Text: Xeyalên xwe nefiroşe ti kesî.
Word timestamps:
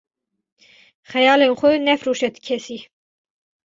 Xeyalên 1.11 1.53
xwe 1.59 1.71
nefiroşe 1.87 2.29
ti 2.33 2.41
kesî. 2.47 2.77